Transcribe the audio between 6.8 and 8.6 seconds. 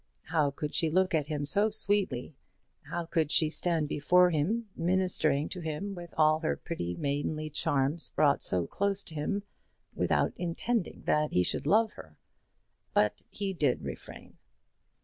maidenly charms brought